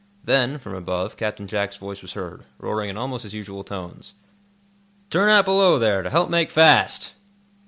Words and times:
Then, 0.23 0.57
from 0.57 0.73
above, 0.73 1.15
Captain 1.15 1.45
Jack's 1.45 1.77
voice 1.77 2.01
was 2.01 2.13
heard, 2.13 2.43
roaring 2.57 2.89
in 2.89 2.97
almost 2.97 3.21
his 3.21 3.35
usual 3.35 3.63
tones: 3.63 4.15
"Turn 5.11 5.29
out 5.29 5.45
below, 5.45 5.77
there, 5.77 6.01
to 6.01 6.09
help 6.09 6.27
make 6.27 6.49
fast!" 6.49 7.13